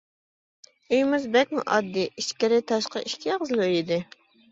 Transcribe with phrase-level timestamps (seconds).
[0.93, 4.01] ئۆيىمىزمۇ بەكمۇ ئاددىي، ئىچكىرى-تاشقىرى ئىككى ئېغىزلا ئۆي ئىدى.